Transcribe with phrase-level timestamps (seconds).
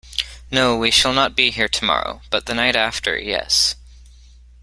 [0.49, 3.75] No, we shall not be here tomorrow; but the night after— yes.